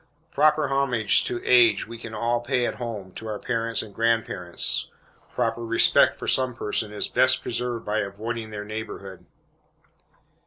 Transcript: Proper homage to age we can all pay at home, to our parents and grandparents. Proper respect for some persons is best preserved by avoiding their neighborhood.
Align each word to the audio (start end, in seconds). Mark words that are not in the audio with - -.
Proper 0.31 0.69
homage 0.69 1.23
to 1.25 1.41
age 1.45 1.85
we 1.87 1.99
can 1.99 2.15
all 2.15 2.39
pay 2.41 2.65
at 2.65 2.77
home, 2.77 3.11
to 3.13 3.27
our 3.27 3.37
parents 3.37 3.83
and 3.83 3.93
grandparents. 3.93 4.87
Proper 5.31 5.63
respect 5.63 6.17
for 6.17 6.27
some 6.27 6.55
persons 6.55 6.91
is 6.93 7.07
best 7.07 7.43
preserved 7.43 7.85
by 7.85 7.99
avoiding 7.99 8.49
their 8.49 8.65
neighborhood. 8.65 9.27